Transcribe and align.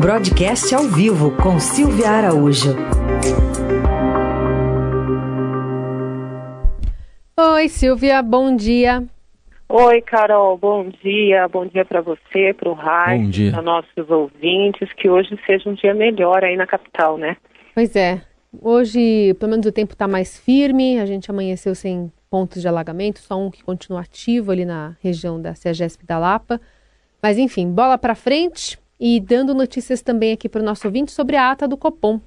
Broadcast 0.00 0.72
ao 0.72 0.84
vivo 0.84 1.36
com 1.42 1.58
Silvia 1.58 2.08
Araújo. 2.08 2.72
Oi, 7.36 7.68
Silvia, 7.68 8.22
bom 8.22 8.54
dia. 8.54 9.04
Oi, 9.68 10.00
Carol, 10.02 10.56
bom 10.56 10.88
dia. 11.02 11.48
Bom 11.48 11.66
dia 11.66 11.84
para 11.84 12.00
você, 12.00 12.54
para 12.54 12.68
o 12.68 12.74
Raio, 12.74 13.28
para 13.50 13.60
nossos 13.60 14.08
ouvintes. 14.08 14.88
Que 14.92 15.08
hoje 15.08 15.36
seja 15.44 15.68
um 15.68 15.74
dia 15.74 15.92
melhor 15.94 16.44
aí 16.44 16.56
na 16.56 16.66
capital, 16.66 17.18
né? 17.18 17.36
Pois 17.74 17.96
é. 17.96 18.22
Hoje, 18.62 19.34
pelo 19.34 19.50
menos 19.50 19.66
o 19.66 19.72
tempo 19.72 19.94
está 19.94 20.06
mais 20.06 20.38
firme. 20.38 21.00
A 21.00 21.06
gente 21.06 21.28
amanheceu 21.28 21.74
sem 21.74 22.12
pontos 22.30 22.62
de 22.62 22.68
alagamento, 22.68 23.18
só 23.18 23.36
um 23.36 23.50
que 23.50 23.64
continua 23.64 24.02
ativo 24.02 24.52
ali 24.52 24.64
na 24.64 24.96
região 25.02 25.42
da 25.42 25.56
CEGESP 25.56 26.06
da 26.06 26.20
Lapa. 26.20 26.60
Mas 27.20 27.36
enfim, 27.36 27.68
bola 27.68 27.98
para 27.98 28.14
frente 28.14 28.78
e 28.98 29.20
dando 29.20 29.54
notícias 29.54 30.02
também 30.02 30.32
aqui 30.32 30.48
para 30.48 30.60
o 30.60 30.64
nosso 30.64 30.86
ouvinte 30.86 31.12
sobre 31.12 31.36
a 31.36 31.50
ata 31.50 31.68
do 31.68 31.76
Copom. 31.76 32.20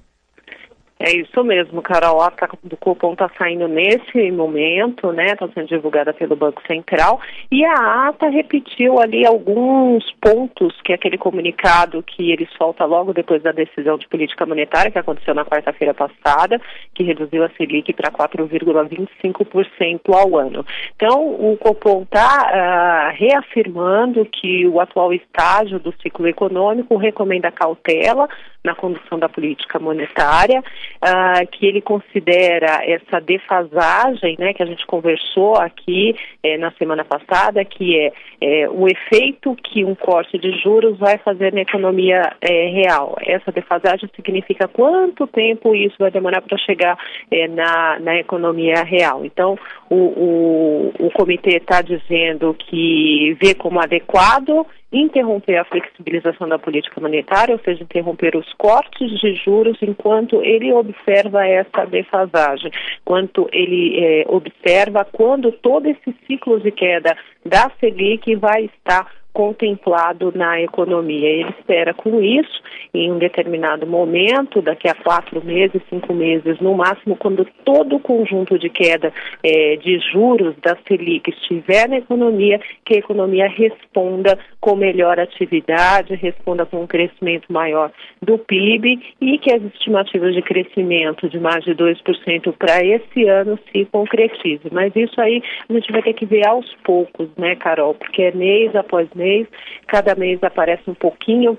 É 1.04 1.16
isso 1.16 1.42
mesmo, 1.42 1.82
Carol. 1.82 2.20
A 2.20 2.28
ata 2.28 2.48
do 2.62 2.76
cupom 2.76 3.14
está 3.14 3.28
saindo 3.36 3.66
nesse 3.66 4.30
momento, 4.30 5.10
né? 5.10 5.32
Está 5.32 5.48
sendo 5.48 5.66
divulgada 5.66 6.14
pelo 6.14 6.36
Banco 6.36 6.62
Central. 6.64 7.20
E 7.50 7.64
a 7.64 8.06
ata 8.08 8.28
repetiu 8.28 9.00
ali 9.00 9.26
alguns 9.26 10.08
pontos 10.20 10.80
que 10.82 10.92
é 10.92 10.94
aquele 10.94 11.18
comunicado 11.18 12.04
que 12.04 12.30
ele 12.30 12.48
solta 12.56 12.84
logo 12.84 13.12
depois 13.12 13.42
da 13.42 13.50
decisão 13.50 13.98
de 13.98 14.06
política 14.06 14.46
monetária 14.46 14.92
que 14.92 14.98
aconteceu 14.98 15.34
na 15.34 15.44
quarta-feira 15.44 15.92
passada, 15.92 16.60
que 16.94 17.02
reduziu 17.02 17.42
a 17.42 17.50
Selic 17.56 17.92
para 17.94 18.12
4,25% 18.12 20.00
ao 20.14 20.38
ano. 20.38 20.64
Então, 20.94 21.20
o 21.20 21.56
Copom 21.56 22.02
está 22.02 22.44
uh, 22.44 22.54
ah, 22.54 23.12
reafirmando 23.16 24.24
que 24.26 24.68
o 24.68 24.78
atual 24.78 25.12
estágio 25.12 25.80
do 25.80 25.92
ciclo 26.00 26.28
econômico 26.28 26.96
recomenda 26.96 27.50
cautela 27.50 28.28
na 28.64 28.74
condução 28.74 29.18
da 29.18 29.28
política 29.28 29.78
monetária, 29.78 30.62
uh, 30.96 31.46
que 31.50 31.66
ele 31.66 31.80
considera 31.80 32.82
essa 32.84 33.20
defasagem, 33.20 34.36
né, 34.38 34.52
que 34.52 34.62
a 34.62 34.66
gente 34.66 34.86
conversou 34.86 35.56
aqui 35.56 36.14
eh, 36.42 36.58
na 36.58 36.70
semana 36.72 37.04
passada, 37.04 37.64
que 37.64 37.98
é, 37.98 38.12
é, 38.40 38.68
o 38.68 38.86
efeito 38.86 39.54
que 39.56 39.84
um 39.84 39.94
corte 39.94 40.38
de 40.38 40.50
juros 40.60 40.98
vai 40.98 41.18
fazer 41.18 41.52
na 41.52 41.60
economia 41.60 42.32
eh, 42.40 42.68
real. 42.68 43.16
Essa 43.24 43.52
defasagem 43.52 44.08
significa 44.14 44.68
quanto 44.68 45.26
tempo 45.26 45.74
isso 45.74 45.96
vai 45.98 46.10
demorar 46.10 46.42
para 46.42 46.58
chegar 46.58 46.98
eh, 47.30 47.48
na, 47.48 47.98
na 48.00 48.16
economia 48.18 48.82
real. 48.82 49.24
Então, 49.24 49.58
o, 49.88 49.96
o, 49.96 51.06
o 51.06 51.10
comitê 51.10 51.56
está 51.56 51.82
dizendo 51.82 52.54
que 52.54 53.36
vê 53.40 53.54
como 53.54 53.80
adequado 53.80 54.66
interromper 54.92 55.56
a 55.56 55.64
flexibilização 55.64 56.48
da 56.48 56.58
política 56.58 57.00
monetária, 57.00 57.54
ou 57.54 57.60
seja, 57.60 57.82
interromper 57.82 58.36
os 58.36 58.52
cortes 58.54 59.10
de 59.20 59.34
juros 59.34 59.78
enquanto 59.80 60.42
ele 60.42 60.72
observa 60.72 61.46
essa 61.46 61.84
defasagem, 61.86 62.70
enquanto 63.00 63.48
ele 63.52 63.98
é, 63.98 64.24
observa 64.28 65.04
quando 65.04 65.50
todo 65.50 65.86
esse 65.86 66.14
ciclo 66.26 66.60
de 66.60 66.70
queda 66.70 67.16
da 67.44 67.70
Selic 67.80 68.34
vai 68.36 68.66
estar 68.66 69.21
contemplado 69.32 70.32
na 70.34 70.60
economia. 70.60 71.28
Ele 71.28 71.50
espera 71.58 71.94
com 71.94 72.20
isso, 72.20 72.62
em 72.92 73.10
um 73.10 73.18
determinado 73.18 73.86
momento, 73.86 74.60
daqui 74.60 74.88
a 74.88 74.94
quatro 74.94 75.42
meses, 75.44 75.80
cinco 75.88 76.12
meses, 76.12 76.60
no 76.60 76.74
máximo, 76.74 77.16
quando 77.16 77.46
todo 77.64 77.96
o 77.96 78.00
conjunto 78.00 78.58
de 78.58 78.68
queda 78.68 79.12
é, 79.42 79.76
de 79.76 79.98
juros 80.12 80.54
da 80.62 80.76
Selic 80.86 81.30
estiver 81.30 81.88
na 81.88 81.98
economia, 81.98 82.60
que 82.84 82.94
a 82.94 82.98
economia 82.98 83.48
responda 83.48 84.38
com 84.60 84.76
melhor 84.76 85.18
atividade, 85.18 86.14
responda 86.14 86.66
com 86.66 86.82
um 86.82 86.86
crescimento 86.86 87.50
maior 87.50 87.90
do 88.20 88.38
PIB 88.38 89.00
e 89.20 89.38
que 89.38 89.52
as 89.52 89.62
estimativas 89.62 90.34
de 90.34 90.42
crescimento 90.42 91.28
de 91.28 91.40
mais 91.40 91.64
de 91.64 91.74
2% 91.74 92.52
para 92.58 92.84
esse 92.84 93.26
ano 93.26 93.58
se 93.70 93.84
concretizem. 93.86 94.70
Mas 94.70 94.94
isso 94.94 95.20
aí 95.20 95.42
a 95.68 95.72
gente 95.72 95.90
vai 95.90 96.02
ter 96.02 96.12
que 96.12 96.26
ver 96.26 96.46
aos 96.46 96.72
poucos, 96.84 97.28
né, 97.36 97.56
Carol? 97.56 97.94
Porque 97.94 98.22
é 98.22 98.32
mês 98.32 98.74
após 98.76 99.08
mês 99.14 99.21
mês, 99.22 99.46
cada 99.86 100.14
mês 100.14 100.42
aparece 100.42 100.90
um 100.90 100.94
pouquinho 100.94 101.58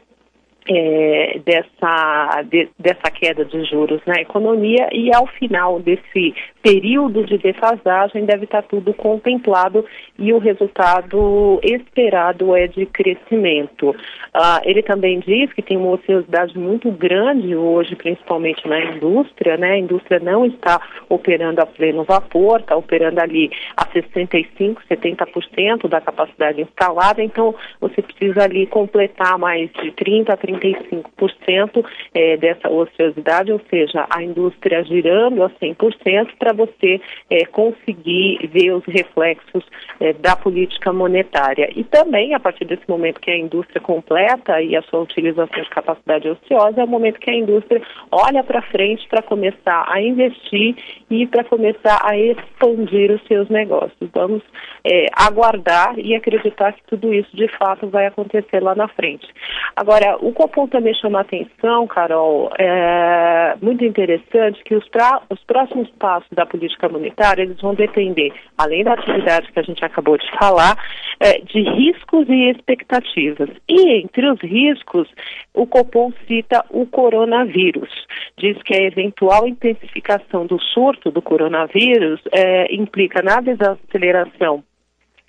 é, 0.68 1.40
dessa, 1.46 2.42
de, 2.44 2.70
dessa 2.80 3.12
queda 3.12 3.44
de 3.46 3.64
juros 3.66 4.02
na 4.06 4.22
economia 4.22 4.90
e 4.92 5.14
ao 5.14 5.28
final 5.28 5.80
desse 5.80 6.34
período 6.62 7.26
de 7.26 7.38
defasagem 7.38 8.26
deve 8.26 8.46
estar 8.46 8.64
tudo 8.64 8.94
contemplado 8.94 9.86
e 10.18 10.32
o 10.32 10.38
resultado 10.38 11.60
esperado 11.64 12.56
é 12.56 12.68
de 12.68 12.86
crescimento. 12.86 13.96
Ah, 14.34 14.62
ele 14.64 14.82
também 14.82 15.20
diz 15.20 15.52
que 15.54 15.62
tem 15.62 15.78
uma 15.78 15.92
ociosidade 15.92 16.58
muito 16.58 16.90
grande 16.92 17.56
hoje, 17.56 17.96
principalmente 17.96 18.68
na 18.68 18.80
indústria, 18.80 19.58
né? 19.58 19.72
A 19.72 19.78
indústria 19.78 20.20
não 20.20 20.46
está 20.46 20.82
operando 21.10 21.62
a 21.62 21.66
pleno 21.66 22.04
vapor, 22.04 22.62
está 22.62 22.76
operando 22.76 23.20
ali 23.20 23.52
a 23.76 23.86
65%, 23.86 24.78
70% 24.90 25.88
da 25.88 26.00
capacidade 26.00 26.62
instalada, 26.62 27.22
então 27.22 27.54
você 27.80 28.02
precisa 28.02 28.44
ali 28.44 28.66
completar 28.68 29.38
mais 29.38 29.70
de 29.74 29.92
30% 29.92 30.24
a 30.30 30.38
35% 30.60 31.86
é, 32.14 32.38
dessa 32.38 32.70
ociosidade, 32.70 33.52
ou 33.52 33.62
seja, 33.70 34.06
a 34.10 34.24
indústria 34.24 34.84
girando 34.84 35.44
a 35.44 35.50
100% 35.50 36.30
para 36.38 36.54
você 36.54 37.00
é, 37.30 37.46
conseguir 37.46 38.50
ver 38.52 38.72
os 38.72 38.84
reflexos 38.86 39.64
é, 40.00 40.14
da 40.14 40.36
política 40.36 40.92
monetária. 40.92 41.70
E 41.76 41.84
também, 41.84 42.34
a 42.34 42.40
partir 42.40 42.66
desse 42.66 42.88
momento 42.88 43.20
que 43.20 43.32
a 43.32 43.38
indústria 43.38 43.82
completa 43.82 44.62
e 44.62 44.76
a 44.76 44.82
sua 44.84 45.02
utilização 45.02 45.62
de 45.62 45.70
capacidade 45.70 46.30
ociosa, 46.30 46.82
é 46.82 46.84
o 46.84 46.88
momento 46.88 47.20
que 47.20 47.30
a 47.30 47.36
indústria 47.36 47.82
olha 48.12 48.44
para 48.44 48.62
frente 48.62 49.08
para 49.08 49.22
começar 49.22 49.86
a 49.88 50.02
investir 50.02 50.76
e 51.10 51.26
para 51.28 51.44
começar 51.44 52.00
a 52.04 52.18
expandir 52.18 53.12
os 53.12 53.22
seus 53.28 53.50
negócios. 53.50 54.10
Vamos 54.14 54.42
é, 54.84 55.08
aguardar 55.14 55.98
e 55.98 56.16
acreditar 56.16 56.74
que 56.74 56.84
tudo 56.88 57.14
isso 57.14 57.36
de 57.36 57.48
fato 57.48 57.88
vai 57.88 58.06
acontecer 58.06 58.62
lá 58.62 58.76
na 58.76 58.88
frente. 58.88 59.28
Agora, 59.76 60.18
o 60.20 60.32
Copom 60.44 60.68
também 60.68 60.94
chama 60.96 61.20
a 61.20 61.22
atenção, 61.22 61.88
Carol, 61.88 62.52
é 62.60 63.56
muito 63.62 63.86
interessante 63.86 64.62
que 64.66 64.76
os, 64.76 64.86
pra, 64.90 65.22
os 65.30 65.42
próximos 65.46 65.90
passos 65.92 66.30
da 66.34 66.46
política 66.46 66.90
monetária 66.90 67.44
eles 67.44 67.62
vão 67.62 67.74
depender, 67.74 68.34
além 68.58 68.84
da 68.84 68.92
atividade 68.92 69.50
que 69.54 69.60
a 69.60 69.64
gente 69.64 69.86
acabou 69.86 70.18
de 70.18 70.30
falar, 70.38 70.76
é, 71.22 71.40
de 71.40 71.62
riscos 71.62 72.28
e 72.28 72.52
expectativas. 72.52 73.50
E 73.70 74.02
entre 74.02 74.30
os 74.30 74.42
riscos, 74.42 75.08
o 75.54 75.66
Copom 75.66 76.12
cita 76.28 76.66
o 76.70 76.86
coronavírus. 76.88 77.90
Diz 78.38 78.62
que 78.64 78.76
a 78.76 78.84
eventual 78.84 79.48
intensificação 79.48 80.46
do 80.46 80.60
surto 80.60 81.10
do 81.10 81.22
coronavírus 81.22 82.20
é, 82.34 82.76
implica 82.76 83.22
na 83.22 83.40
desaceleração 83.40 84.62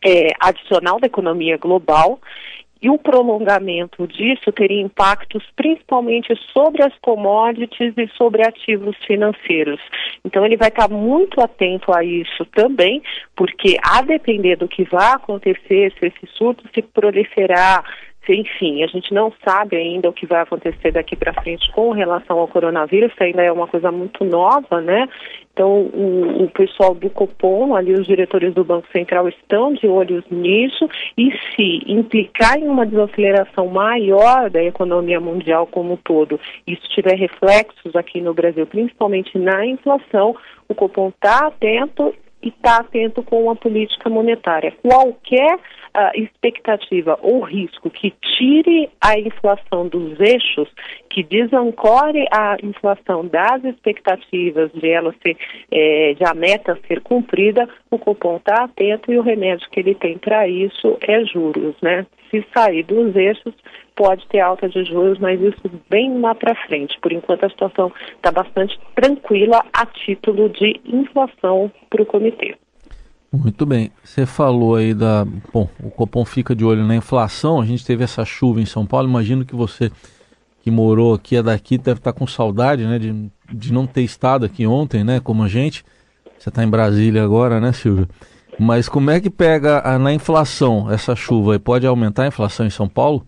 é, 0.05 0.31
adicional 0.41 0.99
da 0.99 1.07
economia 1.07 1.57
global 1.57 2.19
e 2.84 2.91
o 2.91 2.99
prolongamento 2.99 4.06
disso 4.06 4.53
teria 4.53 4.83
impactos 4.83 5.43
principalmente 5.56 6.37
sobre 6.53 6.84
as 6.84 6.93
commodities 6.99 7.95
e 7.97 8.06
sobre 8.09 8.47
ativos 8.47 8.95
financeiros. 9.06 9.81
Então 10.22 10.45
ele 10.45 10.59
vai 10.59 10.69
estar 10.69 10.91
muito 10.91 11.41
atento 11.41 11.91
a 11.97 12.05
isso 12.05 12.44
também, 12.55 13.03
porque 13.34 13.78
a 13.83 14.03
depender 14.03 14.56
do 14.56 14.69
que 14.69 14.84
vai 14.84 15.12
acontecer, 15.12 15.94
se 15.99 16.09
esse 16.09 16.27
surto 16.34 16.62
se 16.75 16.83
proliferar, 16.83 17.83
enfim, 18.28 18.83
a 18.83 18.87
gente 18.87 19.15
não 19.15 19.33
sabe 19.43 19.77
ainda 19.77 20.11
o 20.11 20.12
que 20.12 20.27
vai 20.27 20.43
acontecer 20.43 20.93
daqui 20.93 21.17
para 21.17 21.33
frente 21.43 21.71
com 21.73 21.91
relação 21.91 22.39
ao 22.39 22.49
coronavírus, 22.49 23.12
ainda 23.19 23.43
é 23.43 23.50
uma 23.50 23.67
coisa 23.67 23.91
muito 23.91 24.25
nova, 24.25 24.83
né? 24.83 25.09
Então, 25.55 25.83
o, 25.83 26.43
o, 26.43 26.51
pessoal 26.51 26.97
do 26.97 27.09
Copom, 27.09 27.77
ali 27.77 27.93
os 27.93 28.05
diretores 28.05 28.53
do 28.53 28.65
Banco 28.65 28.89
Central 28.91 29.29
estão 29.29 29.73
de 29.73 29.87
olhos 29.87 30.25
nisso 30.29 30.89
e 31.17 31.31
se 31.31 31.81
implicar 31.87 32.59
em 32.59 32.67
uma 32.67 32.85
desaceleração 32.85 33.69
maior 33.69 34.51
da 34.51 34.61
economia 34.61 35.21
mundial 35.21 35.65
como 35.69 35.93
um 35.93 35.97
todo, 35.97 36.41
isso 36.67 36.83
tiver 36.89 37.15
reflexos 37.15 37.95
aqui 37.95 38.21
no 38.21 38.35
Brasil, 38.35 38.67
principalmente 38.67 39.39
na 39.39 39.65
inflação, 39.65 40.35
o 40.69 40.75
Copom 40.75 41.11
está 41.11 41.47
atento 41.47 42.12
está 42.49 42.79
atento 42.79 43.23
com 43.23 43.50
a 43.50 43.56
política 43.56 44.08
monetária. 44.11 44.73
Qualquer 44.82 45.56
uh, 45.56 46.11
expectativa 46.14 47.19
ou 47.23 47.41
risco 47.41 47.88
que 47.91 48.12
tire 48.37 48.91
a 49.00 49.19
inflação 49.19 49.88
dos 49.88 50.19
eixos, 50.20 50.69
que 51.08 51.23
desancore 51.23 52.26
a 52.31 52.56
inflação 52.62 53.26
das 53.26 53.64
expectativas 53.64 54.70
de 54.73 54.88
ela 54.88 55.14
ser, 55.23 55.37
é, 55.70 56.14
de 56.14 56.25
a 56.25 56.35
meta 56.35 56.79
ser 56.87 57.00
cumprida, 57.00 57.69
o 57.91 57.99
cupom 57.99 58.37
está 58.37 58.64
atento 58.64 59.12
e 59.12 59.19
o 59.19 59.23
remédio 59.23 59.69
que 59.70 59.81
ele 59.81 59.94
tem 59.94 60.19
para 60.19 60.49
isso 60.49 60.99
é 61.00 61.25
juros, 61.25 61.75
né? 61.81 62.06
Se 62.35 62.45
sair 62.53 62.83
dos 62.83 63.15
eixos, 63.15 63.55
pode 63.95 64.27
ter 64.27 64.41
alta 64.41 64.69
de 64.69 64.85
juros, 64.85 65.21
mas 65.21 65.41
isso 65.41 65.71
bem 65.89 66.21
lá 66.21 66.35
para 66.35 66.55
frente. 66.67 66.99
Por 67.01 67.13
enquanto, 67.13 67.45
a 67.45 67.49
situação 67.49 67.93
está 68.17 68.33
bastante 68.33 68.77
tranquila 68.97 69.65
a 69.73 69.87
título 69.87 70.49
de 70.49 70.81
inflação 70.85 71.71
para 71.89 72.03
o 72.03 72.07
comitê. 72.07 72.57
Muito 73.33 73.65
bem. 73.65 73.93
Você 74.03 74.27
falou 74.27 74.75
aí 74.75 74.95
da. 74.95 75.25
Bom, 75.53 75.69
o 75.81 75.91
Copom 75.91 76.25
fica 76.25 76.57
de 76.57 76.65
olho 76.65 76.85
na 76.85 76.97
inflação. 76.97 77.61
A 77.61 77.65
gente 77.65 77.87
teve 77.87 78.03
essa 78.03 78.25
chuva 78.25 78.61
em 78.61 78.67
São 78.67 78.85
Paulo. 78.85 79.09
Imagino 79.09 79.45
que 79.45 79.55
você 79.55 79.93
que 80.63 80.71
morou 80.71 81.15
aqui, 81.15 81.37
é 81.37 81.43
daqui, 81.43 81.77
deve 81.77 82.01
estar 82.01 82.13
tá 82.13 82.19
com 82.19 82.27
saudade, 82.27 82.85
né, 82.85 82.99
de, 82.99 83.31
de 83.53 83.71
não 83.71 83.87
ter 83.87 84.01
estado 84.01 84.47
aqui 84.47 84.67
ontem, 84.67 85.05
né, 85.05 85.21
como 85.21 85.43
a 85.43 85.49
gente. 85.49 85.85
Você 86.39 86.49
está 86.49 86.65
em 86.65 86.69
Brasília 86.69 87.23
agora, 87.23 87.61
né, 87.61 87.71
Silvio? 87.71 88.09
Mas 88.59 88.89
como 88.89 89.11
é 89.11 89.21
que 89.21 89.31
pega 89.31 89.81
a, 89.85 89.99
na 89.99 90.12
inflação 90.12 90.91
essa 90.91 91.15
chuva? 91.15 91.59
Pode 91.59 91.87
aumentar 91.87 92.25
a 92.25 92.29
inflação 92.29 92.67
em 92.67 92.71
São 92.71 92.89
Paulo? 92.89 93.25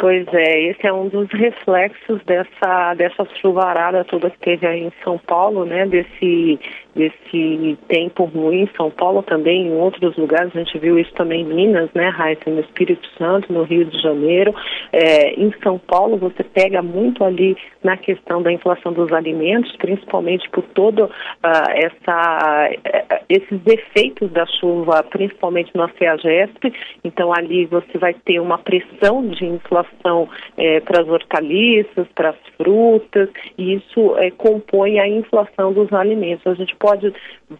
Pois 0.00 0.26
é, 0.32 0.70
esse 0.70 0.86
é 0.86 0.92
um 0.92 1.08
dos 1.08 1.30
reflexos 1.30 2.22
dessa, 2.24 2.94
dessa 2.94 3.22
chuvarada 3.38 4.02
toda 4.02 4.30
que 4.30 4.38
teve 4.38 4.66
aí 4.66 4.80
em 4.84 4.92
São 5.04 5.18
Paulo, 5.18 5.66
né? 5.66 5.84
Desse, 5.86 6.58
desse 6.94 7.78
tempo 7.88 8.24
ruim 8.24 8.62
em 8.62 8.70
São 8.76 8.90
Paulo 8.90 9.22
também, 9.22 9.68
em 9.68 9.72
outros 9.72 10.16
lugares, 10.16 10.54
a 10.54 10.58
gente 10.58 10.78
viu 10.78 10.98
isso 10.98 11.12
também 11.14 11.42
em 11.42 11.44
Minas, 11.44 11.90
né, 11.94 12.08
Raíssa, 12.08 12.50
no 12.50 12.60
Espírito 12.60 13.06
Santo, 13.18 13.52
no 13.52 13.62
Rio 13.62 13.84
de 13.84 14.00
Janeiro. 14.00 14.54
É, 14.92 15.34
em 15.34 15.52
São 15.62 15.78
Paulo, 15.78 16.16
você 16.16 16.42
pega 16.42 16.82
muito 16.82 17.24
ali 17.24 17.56
na 17.82 17.96
questão 17.96 18.42
da 18.42 18.52
inflação 18.52 18.92
dos 18.92 19.12
alimentos, 19.12 19.74
principalmente 19.76 20.48
por 20.50 20.62
todo 20.74 21.04
uh, 21.04 21.10
essa, 21.74 22.70
uh, 22.70 23.24
esses 23.28 23.60
efeitos 23.66 24.30
da 24.30 24.46
chuva, 24.46 25.02
principalmente 25.04 25.70
no 25.74 25.88
CEAGESP. 25.98 26.72
Então, 27.04 27.32
ali 27.32 27.66
você 27.66 27.98
vai 27.98 28.14
ter 28.14 28.40
uma 28.40 28.58
pressão 28.58 29.26
de 29.28 29.44
inflação 29.44 30.28
eh, 30.56 30.80
para 30.80 31.02
as 31.02 31.08
hortaliças, 31.08 32.06
para 32.14 32.30
as 32.30 32.36
frutas, 32.56 33.28
e 33.56 33.74
isso 33.74 34.16
eh, 34.18 34.30
compõe 34.30 34.98
a 34.98 35.08
inflação 35.08 35.72
dos 35.72 35.92
alimentos. 35.92 36.46
A 36.46 36.54
gente 36.54 36.74
pode, 36.80 37.12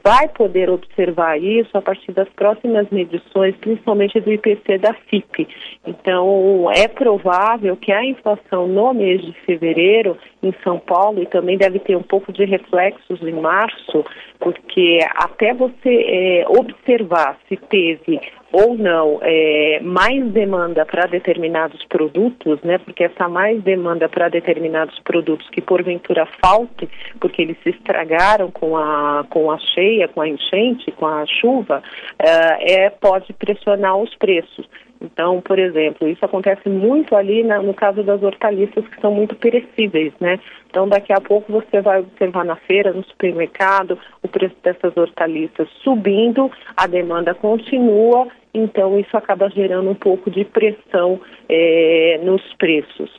vai 0.02 0.26
poder 0.28 0.70
observar 0.70 1.38
isso 1.40 1.76
a 1.76 1.82
partir 1.82 2.10
das 2.12 2.28
próximas 2.30 2.88
medições, 2.90 3.54
principalmente 3.56 4.18
do 4.18 4.32
IPC 4.32 4.78
da 4.78 4.94
FIP. 4.94 5.46
Então, 5.86 6.68
é 6.72 6.88
provável 6.88 7.76
que 7.76 7.92
a 7.92 8.04
inflação 8.04 8.66
no 8.66 8.92
mês 8.94 9.20
de 9.20 9.32
fevereiro 9.42 10.16
em 10.42 10.52
São 10.64 10.78
Paulo, 10.78 11.22
e 11.22 11.26
também 11.26 11.58
deve 11.58 11.78
ter 11.78 11.96
um 11.96 12.02
pouco 12.02 12.32
de 12.32 12.44
reflexos 12.46 13.22
em 13.22 13.34
março, 13.34 14.04
porque 14.38 14.98
até 15.14 15.52
você 15.52 16.04
é, 16.08 16.46
observar 16.48 17.38
se 17.46 17.56
teve 17.56 18.18
ou 18.52 18.76
não 18.76 19.20
é, 19.22 19.80
mais 19.82 20.24
demanda 20.32 20.84
para 20.84 21.06
determinados 21.06 21.84
produtos, 21.86 22.60
né? 22.62 22.78
Porque 22.78 23.04
essa 23.04 23.28
mais 23.28 23.62
demanda 23.62 24.08
para 24.08 24.28
determinados 24.28 24.98
produtos 25.00 25.48
que 25.50 25.60
porventura 25.60 26.26
falte, 26.44 26.88
porque 27.20 27.42
eles 27.42 27.56
se 27.62 27.70
estragaram 27.70 28.50
com 28.50 28.76
a 28.76 29.24
com 29.30 29.50
a 29.50 29.58
cheia, 29.58 30.08
com 30.08 30.20
a 30.20 30.28
enchente, 30.28 30.90
com 30.92 31.06
a 31.06 31.24
chuva, 31.26 31.82
é, 32.18 32.86
é 32.86 32.90
pode 32.90 33.32
pressionar 33.34 33.96
os 33.96 34.14
preços. 34.16 34.68
Então, 35.00 35.40
por 35.40 35.58
exemplo, 35.58 36.06
isso 36.06 36.22
acontece 36.22 36.68
muito 36.68 37.16
ali 37.16 37.42
na, 37.42 37.62
no 37.62 37.72
caso 37.72 38.02
das 38.02 38.22
hortaliças 38.22 38.86
que 38.86 39.00
são 39.00 39.10
muito 39.10 39.34
perecíveis, 39.34 40.12
né? 40.20 40.38
Então, 40.68 40.86
daqui 40.86 41.12
a 41.12 41.20
pouco 41.20 41.50
você 41.50 41.80
vai 41.80 42.00
observar 42.00 42.44
na 42.44 42.56
feira, 42.56 42.92
no 42.92 43.02
supermercado, 43.04 43.98
o 44.22 44.28
preço 44.28 44.54
dessas 44.62 44.94
hortaliças 44.94 45.68
subindo, 45.82 46.50
a 46.76 46.86
demanda 46.86 47.34
continua, 47.34 48.28
então 48.52 48.98
isso 48.98 49.16
acaba 49.16 49.48
gerando 49.48 49.90
um 49.90 49.94
pouco 49.94 50.30
de 50.30 50.44
pressão 50.44 51.20
é, 51.48 52.20
nos 52.22 52.42
preços. 52.54 53.10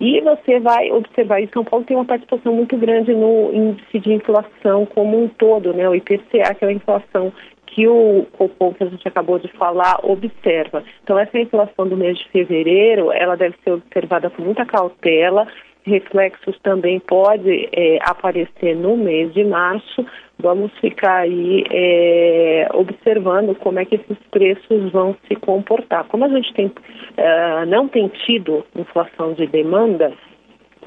E 0.00 0.20
você 0.20 0.60
vai 0.60 0.90
observar, 0.92 1.42
em 1.42 1.48
São 1.48 1.64
Paulo 1.64 1.84
tem 1.84 1.96
uma 1.96 2.04
participação 2.04 2.54
muito 2.54 2.76
grande 2.76 3.12
no 3.12 3.50
índice 3.52 3.98
de 3.98 4.12
inflação 4.12 4.86
como 4.86 5.22
um 5.22 5.28
todo, 5.28 5.72
né? 5.72 5.88
O 5.88 5.94
IPCA, 5.94 6.54
que 6.54 6.64
é 6.64 6.68
a 6.68 6.72
inflação 6.72 7.32
que 7.66 7.86
o 7.86 8.26
Copom, 8.32 8.72
que 8.72 8.82
a 8.82 8.86
gente 8.86 9.06
acabou 9.06 9.38
de 9.38 9.48
falar, 9.52 10.00
observa. 10.02 10.82
Então, 11.02 11.18
essa 11.18 11.38
inflação 11.38 11.86
do 11.86 11.96
mês 11.96 12.18
de 12.18 12.28
fevereiro, 12.28 13.12
ela 13.12 13.36
deve 13.36 13.56
ser 13.62 13.72
observada 13.72 14.30
com 14.30 14.42
muita 14.42 14.64
cautela, 14.64 15.46
reflexos 15.88 16.58
também 16.62 17.00
pode 17.00 17.68
é, 17.72 17.98
aparecer 18.02 18.76
no 18.76 18.96
mês 18.96 19.32
de 19.32 19.44
março. 19.44 20.06
Vamos 20.38 20.70
ficar 20.78 21.22
aí 21.22 21.64
é, 21.70 22.68
observando 22.72 23.56
como 23.56 23.80
é 23.80 23.84
que 23.84 23.96
esses 23.96 24.18
preços 24.30 24.92
vão 24.92 25.16
se 25.26 25.34
comportar. 25.34 26.04
Como 26.04 26.24
a 26.24 26.28
gente 26.28 26.52
tem, 26.54 26.70
é, 27.16 27.66
não 27.66 27.88
tem 27.88 28.08
tido 28.26 28.64
inflação 28.76 29.32
de 29.32 29.46
demanda, 29.46 30.12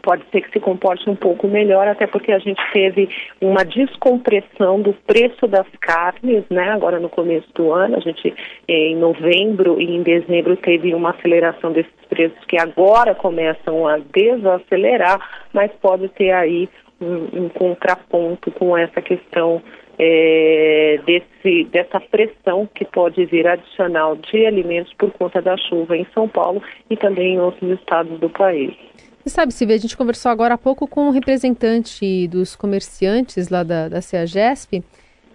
pode 0.01 0.23
ser 0.31 0.41
que 0.41 0.51
se 0.51 0.59
comporte 0.59 1.09
um 1.09 1.15
pouco 1.15 1.47
melhor, 1.47 1.87
até 1.87 2.07
porque 2.07 2.31
a 2.31 2.39
gente 2.39 2.61
teve 2.71 3.09
uma 3.39 3.63
descompressão 3.63 4.81
do 4.81 4.93
preço 4.93 5.47
das 5.47 5.67
carnes, 5.79 6.43
né? 6.49 6.69
Agora 6.69 6.99
no 6.99 7.09
começo 7.09 7.47
do 7.53 7.71
ano, 7.71 7.97
a 7.97 7.99
gente 7.99 8.33
em 8.67 8.95
novembro 8.95 9.79
e 9.79 9.95
em 9.95 10.03
dezembro 10.03 10.55
teve 10.57 10.93
uma 10.93 11.11
aceleração 11.11 11.71
desses 11.71 11.91
preços 12.09 12.43
que 12.45 12.59
agora 12.59 13.15
começam 13.15 13.87
a 13.87 13.97
desacelerar, 13.97 15.19
mas 15.53 15.71
pode 15.81 16.07
ter 16.09 16.31
aí 16.31 16.69
um, 16.99 17.45
um 17.45 17.49
contraponto 17.49 18.51
com 18.51 18.77
essa 18.77 19.01
questão 19.01 19.61
é, 19.97 20.99
desse, 21.05 21.65
dessa 21.65 21.99
pressão 21.99 22.67
que 22.73 22.85
pode 22.85 23.23
vir 23.25 23.47
adicional 23.47 24.15
de 24.15 24.45
alimentos 24.45 24.93
por 24.93 25.11
conta 25.11 25.41
da 25.41 25.55
chuva 25.57 25.95
em 25.95 26.07
São 26.13 26.27
Paulo 26.27 26.61
e 26.89 26.97
também 26.97 27.35
em 27.35 27.39
outros 27.39 27.69
estados 27.79 28.19
do 28.19 28.29
país. 28.29 28.73
Você 29.23 29.29
sabe, 29.29 29.53
Silvia, 29.53 29.75
a 29.75 29.79
gente 29.79 29.95
conversou 29.95 30.31
agora 30.31 30.55
há 30.55 30.57
pouco 30.57 30.87
com 30.87 31.07
um 31.07 31.11
representante 31.11 32.27
dos 32.27 32.55
comerciantes 32.55 33.49
lá 33.49 33.61
da, 33.61 33.87
da 33.87 34.01
CEAGESP, 34.01 34.83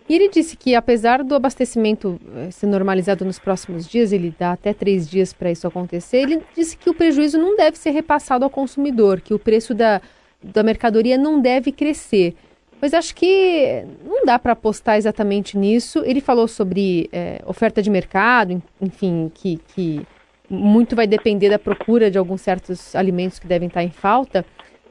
e 0.09 0.15
ele 0.15 0.29
disse 0.29 0.57
que 0.57 0.75
apesar 0.75 1.23
do 1.23 1.35
abastecimento 1.35 2.21
eh, 2.37 2.51
ser 2.51 2.67
normalizado 2.67 3.25
nos 3.25 3.39
próximos 3.39 3.89
dias, 3.89 4.13
ele 4.13 4.35
dá 4.37 4.53
até 4.53 4.73
três 4.73 5.09
dias 5.09 5.33
para 5.33 5.51
isso 5.53 5.67
acontecer, 5.67 6.19
ele 6.19 6.43
disse 6.55 6.77
que 6.77 6.91
o 6.91 6.95
prejuízo 6.95 7.39
não 7.39 7.57
deve 7.57 7.79
ser 7.79 7.91
repassado 7.91 8.45
ao 8.45 8.51
consumidor, 8.51 9.21
que 9.21 9.35
o 9.35 9.39
preço 9.39 9.73
da, 9.73 10.01
da 10.43 10.63
mercadoria 10.63 11.17
não 11.17 11.41
deve 11.41 11.71
crescer. 11.71 12.35
Mas 12.81 12.93
acho 12.93 13.15
que 13.15 13.85
não 14.05 14.25
dá 14.25 14.39
para 14.39 14.53
apostar 14.53 14.99
exatamente 14.99 15.57
nisso. 15.57 16.03
Ele 16.05 16.21
falou 16.21 16.47
sobre 16.47 17.09
é, 17.11 17.41
oferta 17.47 17.81
de 17.81 17.89
mercado, 17.89 18.63
enfim, 18.81 19.31
que, 19.35 19.59
que 19.75 20.07
muito 20.49 20.97
vai 20.97 21.07
depender 21.07 21.51
da 21.51 21.59
procura 21.59 22.11
de 22.11 22.19
alguns 22.19 22.41
certos 22.41 22.95
alimentos 22.95 23.39
que 23.39 23.47
devem 23.47 23.69
estar 23.69 23.83
em 23.83 23.91
falta, 23.91 24.45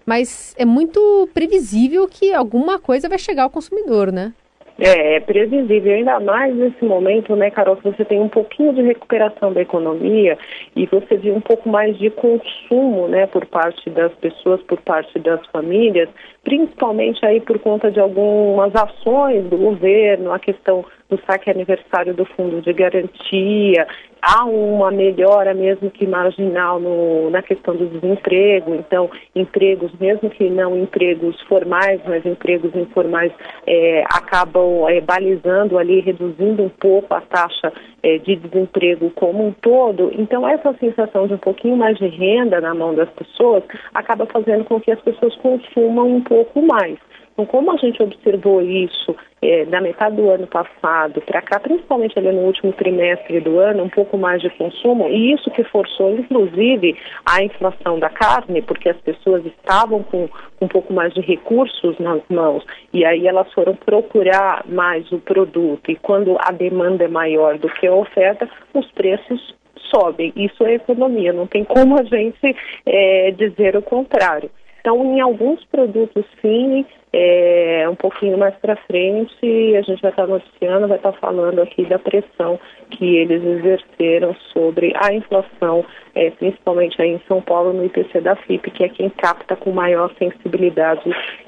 mas 0.06 0.56
é 0.58 0.66
muito 0.66 1.30
previsível 1.34 2.08
que 2.08 2.34
alguma 2.34 2.80
coisa 2.80 3.10
vai 3.10 3.18
chegar 3.18 3.44
ao 3.44 3.50
consumidor, 3.50 4.12
né? 4.12 4.34
É, 4.78 5.16
é 5.16 5.20
previsível, 5.22 5.94
ainda 5.94 6.20
mais 6.20 6.54
nesse 6.54 6.84
momento, 6.84 7.34
né, 7.34 7.50
Carol, 7.50 7.78
que 7.78 7.84
você 7.84 8.04
tem 8.04 8.20
um 8.20 8.28
pouquinho 8.28 8.74
de 8.74 8.82
recuperação 8.82 9.54
da 9.54 9.62
economia 9.62 10.38
e 10.76 10.86
você 10.86 11.16
vê 11.16 11.32
um 11.32 11.40
pouco 11.40 11.70
mais 11.70 11.98
de 11.98 12.10
consumo, 12.10 13.08
né, 13.08 13.26
por 13.26 13.46
parte 13.46 13.90
das 13.90 14.14
pessoas, 14.16 14.62
por 14.64 14.82
parte 14.82 15.18
das 15.18 15.46
famílias, 15.48 16.10
principalmente 16.44 17.26
aí 17.26 17.40
por 17.40 17.58
conta 17.60 17.90
de 17.90 18.02
algumas 18.02 18.76
ações 18.76 19.46
do 19.46 19.56
governo, 19.56 20.34
a 20.34 20.40
questão 20.40 20.84
do 21.10 21.20
saque 21.26 21.50
aniversário 21.50 22.14
do 22.14 22.26
fundo 22.26 22.62
de 22.62 22.74
garantia, 22.74 23.88
há 24.22 24.44
uma 24.44 24.90
melhora 24.90 25.54
mesmo 25.54 25.92
que 25.92 26.08
marginal 26.08 26.80
no, 26.80 27.30
na 27.30 27.44
questão 27.44 27.76
do 27.76 27.86
desemprego, 27.86 28.74
então 28.74 29.10
empregos, 29.36 29.92
mesmo 30.00 30.30
que 30.32 30.50
não 30.50 30.76
empregos 30.76 31.40
formais, 31.42 32.02
mas 32.06 32.26
empregos 32.26 32.76
informais 32.76 33.32
é, 33.68 34.04
acabam 34.12 34.90
é, 34.90 35.00
balizando 35.00 35.78
ali, 35.78 36.00
reduzindo 36.00 36.64
um 36.64 36.70
pouco 36.70 37.14
a 37.14 37.22
taxa 37.22 37.72
é, 38.02 38.18
de 38.18 38.36
desemprego 38.36 39.12
como 39.12 39.46
um 39.46 39.52
todo. 39.52 40.12
Então 40.18 40.48
essa 40.48 40.74
sensação 40.80 41.28
de 41.28 41.36
um 41.36 41.40
pouquinho 41.40 41.78
mais 41.78 41.98
de 41.98 42.08
renda 42.08 42.60
na 42.60 42.74
mão 42.74 42.96
das 42.96 43.10
pessoas 43.12 43.64
acaba 43.94 44.26
fazendo 44.26 44.64
com 44.66 44.80
que 44.80 44.92
as 44.92 45.00
pessoas 45.02 45.36
consumam 45.36 46.08
um 46.08 46.22
pouco 46.22 46.62
mais. 46.64 46.98
Então, 47.36 47.46
como 47.46 47.70
a 47.70 47.76
gente 47.76 48.02
observou 48.02 48.62
isso 48.62 49.14
é, 49.42 49.66
da 49.66 49.82
metade 49.82 50.16
do 50.16 50.30
ano 50.30 50.48
passado 50.48 51.20
para 51.20 51.42
cá, 51.42 51.60
principalmente 51.60 52.18
ali 52.18 52.32
no 52.32 52.44
último 52.44 52.72
trimestre 52.72 53.42
do 53.42 53.60
ano, 53.60 53.84
um 53.84 53.90
pouco 53.90 54.18
mais 54.18 54.42
de 54.42 54.50
consumo, 54.52 55.10
e 55.10 55.34
isso 55.34 55.52
que 55.52 55.62
forçou, 55.66 56.18
inclusive, 56.18 56.98
a 57.26 57.44
inflação 57.44 58.00
da 58.00 58.10
carne, 58.10 58.62
porque 58.62 58.88
as 58.88 58.98
pessoas 59.02 59.46
estavam 59.46 60.02
com 60.02 60.30
um 60.62 60.68
pouco 60.70 60.94
mais 60.94 61.14
de 61.14 61.20
recursos 61.20 62.00
nas 62.00 62.22
mãos, 62.30 62.66
e 62.94 63.04
aí 63.04 63.28
elas 63.28 63.52
foram 63.52 63.76
procurar 63.76 64.64
mais 64.66 65.12
o 65.12 65.20
produto, 65.20 65.92
e 65.92 65.96
quando 65.98 66.38
a 66.40 66.54
demanda 66.54 67.04
é 67.04 67.10
maior 67.10 67.58
do 67.58 67.68
que 67.68 67.86
a 67.86 67.94
oferta, 67.94 68.50
os 68.74 68.90
preços 68.92 69.54
sobem. 69.94 70.32
Isso 70.38 70.64
é 70.64 70.76
economia, 70.76 71.34
não 71.34 71.48
tem 71.48 71.66
como 71.66 72.00
a 72.00 72.04
gente 72.04 72.56
é, 72.86 73.32
dizer 73.32 73.76
o 73.76 73.82
contrário. 73.82 74.50
Então, 74.86 75.04
em 75.04 75.20
alguns 75.20 75.66
produtos, 75.66 76.24
sim, 76.42 76.86
é, 77.18 77.88
um 77.90 77.96
pouquinho 77.96 78.38
mais 78.38 78.54
para 78.56 78.76
frente, 78.76 79.74
a 79.78 79.82
gente 79.82 80.02
vai 80.02 80.12
estar 80.12 80.28
noticiando, 80.28 80.86
vai 80.86 80.98
estar 80.98 81.14
falando 81.14 81.62
aqui 81.62 81.86
da 81.86 81.98
pressão 81.98 82.60
que 82.90 83.16
eles 83.16 83.42
exerceram 83.42 84.36
sobre 84.52 84.92
a 84.98 85.14
inflação, 85.14 85.86
é, 86.14 86.30
principalmente 86.32 87.02
aí 87.02 87.12
em 87.12 87.22
São 87.26 87.42
Paulo, 87.42 87.72
no 87.72 87.86
IPC 87.86 88.20
da 88.20 88.36
FIP, 88.36 88.70
que 88.70 88.84
é 88.84 88.90
quem 88.90 89.10
capta 89.10 89.56
com 89.56 89.72
maior 89.72 90.12
sensibilidade 90.20 91.04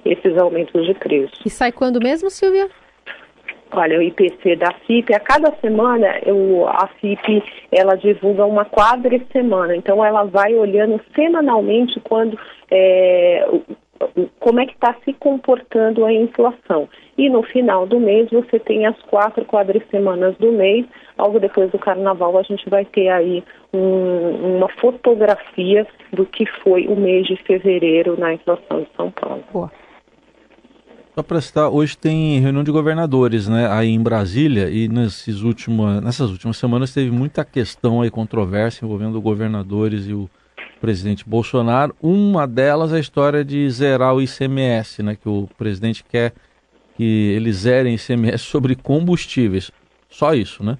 esses 0.06 0.38
aumentos 0.38 0.86
de 0.86 0.94
preço. 0.94 1.34
E 1.46 1.50
sai 1.50 1.74
quando 1.74 2.00
mesmo, 2.02 2.30
Silvia? 2.30 2.70
Olha, 3.74 4.00
o 4.00 4.02
IPC 4.02 4.56
da 4.56 4.72
FIP, 4.86 5.14
a 5.14 5.20
cada 5.20 5.54
semana 5.60 6.18
eu, 6.26 6.66
a 6.66 6.88
FIP 7.02 7.44
ela 7.70 7.96
divulga 7.96 8.46
uma 8.46 8.64
quadra 8.64 9.20
semana, 9.34 9.76
então 9.76 10.04
ela 10.04 10.24
vai 10.24 10.56
olhando 10.56 11.02
semanalmente 11.14 12.00
quando 12.00 12.40
é, 12.72 13.46
como 14.39 14.60
é 14.60 14.66
que 14.66 14.74
está 14.74 14.96
se 15.04 15.13
comportando 15.13 16.06
a 16.06 16.13
inflação. 16.13 16.88
E 17.18 17.30
no 17.30 17.44
final 17.44 17.86
do 17.86 18.00
mês 18.00 18.30
você 18.30 18.60
tem 18.60 18.86
as 18.86 19.00
quatro 19.04 19.46
semanas 19.89 20.36
do 20.38 20.51
mês. 20.51 20.86
Logo 21.18 21.39
depois 21.39 21.72
do 21.72 21.80
carnaval 21.80 22.38
a 22.38 22.44
gente 22.44 22.70
vai 22.70 22.86
ter 22.86 23.10
aí 23.10 23.44
um, 23.74 24.58
uma 24.58 24.70
fotografia 24.80 25.86
do 26.13 26.25
que 26.25 26.46
foi 26.63 26.88
o 26.88 26.96
mês 26.96 27.27
de 27.27 27.36
fevereiro 27.38 28.20
na 28.20 28.34
inflação 28.34 28.82
de 28.82 28.88
São 28.96 29.12
Paulo. 29.12 29.44
Boa. 29.51 29.72
Só 31.16 31.24
para 31.24 31.42
citar, 31.42 31.70
hoje 31.72 31.98
tem 31.98 32.39
reunião 32.39 32.63
de 32.63 32.72
governadores, 32.72 33.48
né, 33.48 33.68
aí 33.72 33.89
em 33.89 34.00
Brasília 34.00 34.70
e 34.70 34.88
nesses 34.88 35.42
últimos, 35.42 36.00
nessas 36.04 36.30
últimas 36.30 36.58
semanas 36.58 36.94
teve 36.94 37.10
muita 37.10 37.44
questão 37.44 38.04
aí, 38.04 38.12
controvérsia 38.12 38.86
envolvendo 38.86 39.20
governadores 39.20 40.08
e 40.08 40.13
o 40.13 40.30
presidente 40.78 41.28
Bolsonaro. 41.28 41.96
Uma 42.02 42.48
delas 42.48 42.94
é 42.94 42.98
a 42.98 43.00
história 43.00 43.44
de 43.44 43.70
zerar 43.70 44.14
o 44.14 44.22
ICMS, 44.22 45.04
né, 45.04 45.16
que 45.16 45.28
o 45.28 45.50
presidente 45.58 46.04
quer 46.04 46.34
que 46.96 47.34
eles 47.36 47.58
zerem 47.58 47.96
ICMS 47.96 48.40
sobre 48.46 48.76
combustíveis. 48.76 49.72
Só 50.10 50.34
isso, 50.34 50.64
né? 50.64 50.78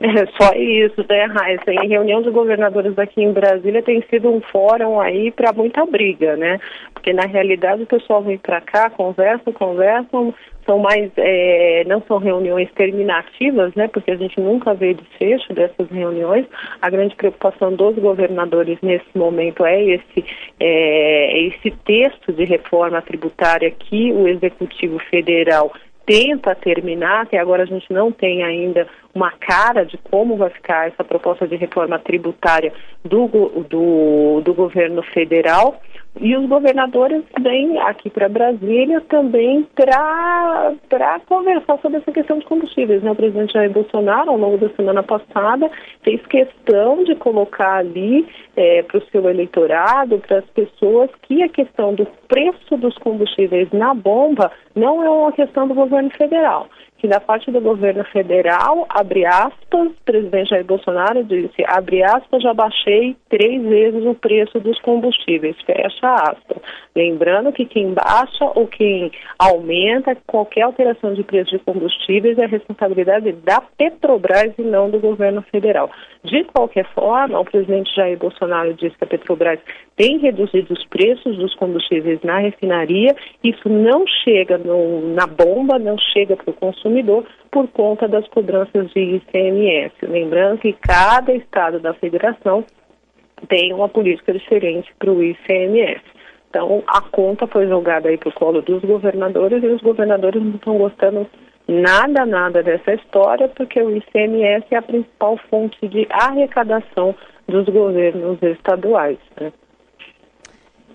Só 0.40 0.54
isso, 0.54 1.04
né, 1.06 1.24
Raíssa? 1.26 1.72
Em 1.72 1.88
reunião 1.88 2.22
de 2.22 2.30
governadores 2.30 2.98
aqui 2.98 3.22
em 3.22 3.32
Brasília 3.32 3.82
tem 3.82 4.02
sido 4.08 4.30
um 4.30 4.40
fórum 4.40 4.98
aí 4.98 5.30
para 5.30 5.52
muita 5.52 5.84
briga, 5.84 6.36
né? 6.36 6.58
Porque 6.94 7.12
na 7.12 7.26
realidade 7.26 7.82
o 7.82 7.86
pessoal 7.86 8.22
vem 8.22 8.38
para 8.38 8.62
cá, 8.62 8.88
conversa, 8.88 9.52
conversam, 9.52 10.34
são 10.64 10.78
mais, 10.78 11.10
é, 11.18 11.84
não 11.86 12.00
são 12.08 12.16
reuniões 12.16 12.70
terminativas, 12.72 13.74
né? 13.74 13.88
Porque 13.88 14.10
a 14.10 14.16
gente 14.16 14.40
nunca 14.40 14.72
vê 14.72 14.94
desfecho 14.94 15.52
dessas 15.52 15.90
reuniões. 15.90 16.46
A 16.80 16.88
grande 16.88 17.14
preocupação 17.14 17.74
dos 17.74 17.94
governadores 17.96 18.78
nesse 18.80 19.06
momento 19.14 19.66
é 19.66 19.82
esse, 19.82 20.24
é, 20.58 21.42
esse 21.42 21.70
texto 21.84 22.32
de 22.32 22.44
reforma 22.44 23.02
tributária 23.02 23.70
que 23.70 24.10
o 24.12 24.26
Executivo 24.26 24.98
Federal 25.10 25.70
tenta 26.06 26.54
terminar, 26.54 27.22
até 27.22 27.38
agora 27.38 27.62
a 27.62 27.66
gente 27.66 27.92
não 27.92 28.10
tem 28.10 28.42
ainda 28.42 28.86
uma 29.14 29.30
cara 29.32 29.84
de 29.84 29.98
como 29.98 30.36
vai 30.36 30.50
ficar 30.50 30.88
essa 30.88 31.04
proposta 31.04 31.46
de 31.46 31.56
reforma 31.56 31.98
tributária 31.98 32.72
do, 33.04 33.26
do, 33.68 34.40
do 34.40 34.54
governo 34.54 35.02
federal. 35.02 35.80
E 36.18 36.36
os 36.36 36.46
governadores 36.48 37.22
vêm 37.40 37.78
aqui 37.78 38.10
para 38.10 38.28
Brasília 38.28 39.00
também 39.02 39.66
para 39.74 41.20
conversar 41.26 41.78
sobre 41.80 41.98
essa 41.98 42.10
questão 42.10 42.38
de 42.38 42.44
combustíveis. 42.46 43.02
Né? 43.02 43.12
O 43.12 43.14
presidente 43.14 43.52
Jair 43.52 43.70
Bolsonaro, 43.70 44.30
ao 44.30 44.36
longo 44.36 44.58
da 44.58 44.68
semana 44.70 45.02
passada, 45.04 45.70
fez 46.02 46.20
questão 46.26 47.04
de 47.04 47.14
colocar 47.14 47.76
ali 47.76 48.26
é, 48.56 48.82
para 48.82 48.98
o 48.98 49.06
seu 49.06 49.30
eleitorado, 49.30 50.18
para 50.18 50.38
as 50.38 50.46
pessoas, 50.46 51.10
que 51.22 51.42
a 51.44 51.48
questão 51.48 51.94
do 51.94 52.06
preço 52.26 52.76
dos 52.76 52.96
combustíveis 52.98 53.70
na 53.70 53.94
bomba 53.94 54.50
não 54.74 55.02
é 55.02 55.08
uma 55.08 55.32
questão 55.32 55.68
do 55.68 55.74
governo 55.74 56.10
federal 56.10 56.68
que 57.00 57.08
da 57.08 57.18
parte 57.18 57.50
do 57.50 57.60
governo 57.60 58.04
federal, 58.04 58.86
abre 58.88 59.24
aspas, 59.24 59.88
o 59.88 59.94
presidente 60.04 60.50
Jair 60.50 60.64
Bolsonaro 60.64 61.24
disse, 61.24 61.64
abre 61.66 62.02
aspas, 62.02 62.42
já 62.42 62.52
baixei 62.52 63.16
três 63.30 63.62
vezes 63.62 64.04
o 64.04 64.14
preço 64.14 64.60
dos 64.60 64.78
combustíveis, 64.82 65.56
fecha 65.62 66.14
aspas. 66.14 66.58
Lembrando 66.94 67.52
que 67.52 67.64
quem 67.64 67.94
baixa 67.94 68.44
ou 68.54 68.66
quem 68.66 69.10
aumenta 69.38 70.16
qualquer 70.26 70.62
alteração 70.62 71.14
de 71.14 71.22
preço 71.22 71.52
de 71.52 71.58
combustíveis 71.60 72.36
é 72.36 72.44
responsabilidade 72.44 73.32
da 73.32 73.62
Petrobras 73.78 74.52
e 74.58 74.62
não 74.62 74.90
do 74.90 75.00
governo 75.00 75.42
federal. 75.50 75.90
De 76.22 76.44
qualquer 76.44 76.84
forma, 76.92 77.40
o 77.40 77.44
presidente 77.44 77.94
Jair 77.94 78.18
Bolsonaro 78.18 78.74
disse 78.74 78.96
que 78.98 79.04
a 79.04 79.06
Petrobras 79.06 79.58
tem 79.96 80.18
reduzido 80.18 80.74
os 80.74 80.84
preços 80.86 81.38
dos 81.38 81.54
combustíveis 81.54 82.20
na 82.22 82.38
refinaria, 82.38 83.16
isso 83.42 83.68
não 83.68 84.04
chega 84.06 84.58
no, 84.58 85.14
na 85.14 85.26
bomba, 85.26 85.78
não 85.78 85.96
chega 86.12 86.36
para 86.36 86.50
o 86.50 86.54
consumidor 86.90 87.24
por 87.50 87.68
conta 87.68 88.08
das 88.08 88.26
cobranças 88.28 88.90
de 88.90 89.00
ICMS. 89.00 89.94
Lembrando 90.02 90.58
que 90.58 90.72
cada 90.72 91.32
estado 91.32 91.78
da 91.80 91.94
federação 91.94 92.64
tem 93.48 93.72
uma 93.72 93.88
política 93.88 94.32
diferente 94.32 94.92
para 94.98 95.10
o 95.10 95.22
ICMS. 95.22 96.02
Então, 96.48 96.82
a 96.86 97.00
conta 97.00 97.46
foi 97.46 97.68
jogada 97.68 98.08
aí 98.08 98.18
para 98.18 98.28
o 98.28 98.34
colo 98.34 98.60
dos 98.60 98.82
governadores 98.82 99.62
e 99.62 99.66
os 99.66 99.80
governadores 99.80 100.42
não 100.42 100.56
estão 100.56 100.78
gostando 100.78 101.26
nada, 101.68 102.26
nada 102.26 102.62
dessa 102.62 102.92
história, 102.94 103.48
porque 103.48 103.80
o 103.80 103.96
ICMS 103.96 104.66
é 104.72 104.76
a 104.76 104.82
principal 104.82 105.38
fonte 105.48 105.86
de 105.86 106.06
arrecadação 106.10 107.14
dos 107.46 107.66
governos 107.66 108.42
estaduais. 108.42 109.18
Né? 109.40 109.52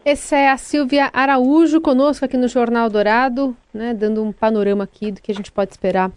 Essa 0.05 0.38
é 0.38 0.50
a 0.50 0.55
Silvia 0.55 1.09
Araújo 1.12 1.81
conosco 1.81 2.24
aqui 2.24 2.38
no 2.38 2.47
Jornal 2.47 2.91
Dourado, 2.91 3.57
né, 3.74 3.91
dando 3.91 4.24
um 4.24 4.31
panorama 4.31 4.83
aqui 4.83 5.12
do 5.12 5.19
que 5.19 5.31
a 5.31 5.33
gente 5.33 5.51
pode 5.51 5.71
esperar 5.71 6.12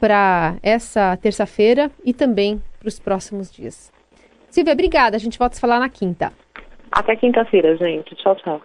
para 0.00 0.56
essa 0.62 1.14
terça-feira 1.18 1.90
e 2.02 2.14
também 2.14 2.62
para 2.78 2.88
os 2.88 2.98
próximos 2.98 3.52
dias. 3.52 3.92
Silvia, 4.48 4.72
obrigada. 4.72 5.16
A 5.16 5.20
gente 5.20 5.38
volta 5.38 5.52
a 5.52 5.56
se 5.56 5.60
falar 5.60 5.78
na 5.78 5.90
quinta. 5.90 6.32
Até 6.90 7.14
quinta-feira, 7.14 7.76
gente. 7.76 8.14
Tchau, 8.16 8.34
tchau. 8.36 8.62